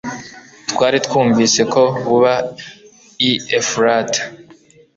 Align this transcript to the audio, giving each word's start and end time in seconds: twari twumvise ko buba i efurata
twari 0.71 0.97
twumvise 1.05 1.61
ko 1.73 1.81
buba 2.05 2.33
i 3.29 3.31
efurata 3.59 4.21